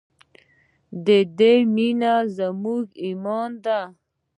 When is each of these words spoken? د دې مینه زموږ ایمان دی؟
د 1.05 1.07
دې 1.39 1.55
مینه 1.75 2.13
زموږ 2.37 2.85
ایمان 3.05 3.51
دی؟ 3.63 3.79